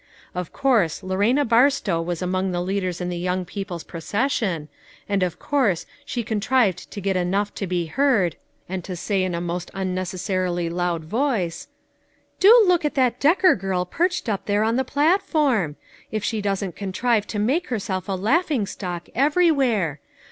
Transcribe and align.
Of 0.33 0.51
course 0.51 1.03
Lorena 1.03 1.45
Barstow 1.45 2.01
was 2.01 2.23
among 2.23 2.51
the 2.51 2.61
leaders 2.63 3.01
in 3.01 3.09
the 3.09 3.19
young 3.19 3.45
people's 3.45 3.83
proces 3.83 4.31
sion, 4.31 4.67
and 5.07 5.21
of 5.21 5.37
course 5.37 5.85
she 6.05 6.23
contrived 6.23 6.89
to 6.89 6.99
get 7.01 7.15
enough 7.15 7.53
to 7.53 7.67
be 7.67 7.85
heard, 7.85 8.35
and 8.67 8.83
to 8.83 8.95
say 8.95 9.21
in 9.21 9.35
a 9.35 9.39
most 9.41 9.69
unnecessarily 9.75 10.71
loud 10.71 11.03
voice: 11.03 11.67
"Do 12.39 12.65
look 12.67 12.83
at 12.83 12.95
that 12.95 13.19
Decker 13.19 13.53
girl 13.55 13.85
perched 13.85 14.27
up 14.27 14.47
there 14.47 14.63
on 14.63 14.75
the 14.75 14.83
platform. 14.83 15.75
If 16.11 16.23
she 16.23 16.41
doesn't 16.41 16.75
contrive 16.75 17.27
to 17.27 17.37
make 17.37 17.67
herself 17.67 18.09
a 18.09 18.13
laughing 18.13 18.65
stock 18.65 19.07
everywhere 19.13 19.99